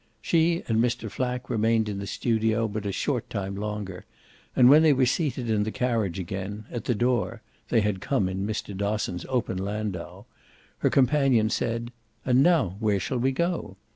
She 0.19 0.63
and 0.67 0.79
Mr. 0.83 1.11
Flack 1.11 1.47
remained 1.47 1.87
in 1.87 1.99
the 1.99 2.07
studio 2.07 2.67
but 2.67 2.87
a 2.87 2.91
short 2.91 3.29
time 3.29 3.55
longer, 3.55 4.05
and 4.55 4.67
when 4.67 4.81
they 4.81 4.93
were 4.93 5.05
seated 5.05 5.47
in 5.47 5.61
the 5.61 5.69
carriage 5.71 6.17
again, 6.17 6.65
at 6.71 6.85
the 6.85 6.95
door 6.95 7.43
they 7.69 7.81
had 7.81 8.01
come 8.01 8.27
in 8.27 8.43
Mr. 8.47 8.75
Dosson's 8.75 9.27
open 9.29 9.57
landau 9.59 10.25
her 10.79 10.89
companion 10.89 11.51
said 11.51 11.91
"And 12.25 12.41
now 12.41 12.77
where 12.79 12.99
shall 12.99 13.19
we 13.19 13.31
go?" 13.31 13.77